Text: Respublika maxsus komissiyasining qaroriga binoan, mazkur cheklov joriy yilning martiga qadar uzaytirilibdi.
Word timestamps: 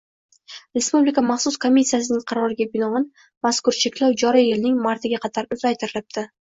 Respublika 0.77 1.23
maxsus 1.27 1.59
komissiyasining 1.67 2.25
qaroriga 2.33 2.69
binoan, 2.73 3.07
mazkur 3.49 3.81
cheklov 3.85 4.21
joriy 4.27 4.51
yilning 4.53 4.85
martiga 4.89 5.27
qadar 5.29 5.55
uzaytirilibdi. 5.59 6.31